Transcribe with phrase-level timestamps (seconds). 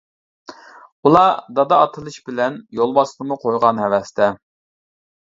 [1.07, 1.29] ئۇلار
[1.59, 4.35] دادا ئاتىلىش بىلەن، يولۋاسنىمۇ قويغان ھەۋەستە.